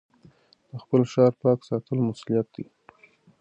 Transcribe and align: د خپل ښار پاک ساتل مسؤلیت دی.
د 0.69 0.71
خپل 0.83 1.01
ښار 1.11 1.31
پاک 1.41 1.59
ساتل 1.69 1.97
مسؤلیت 2.07 2.47
دی. 2.55 2.65